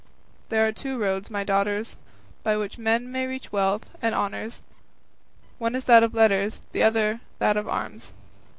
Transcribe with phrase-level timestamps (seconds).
[0.49, 1.95] There are two roads, my daughters,
[2.41, 4.63] by which men may reach wealth and honours;
[5.59, 8.11] one is that of letters, the other that of arms.